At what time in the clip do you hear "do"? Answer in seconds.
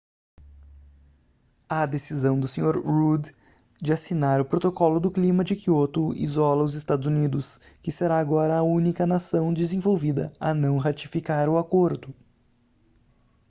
2.39-2.47, 4.99-5.11